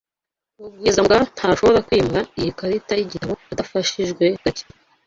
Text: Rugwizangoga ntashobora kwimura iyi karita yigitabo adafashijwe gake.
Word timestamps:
Rugwizangoga 0.61 1.17
ntashobora 1.35 1.85
kwimura 1.87 2.21
iyi 2.39 2.51
karita 2.57 2.93
yigitabo 2.95 3.33
adafashijwe 3.51 4.23
gake. 4.43 4.65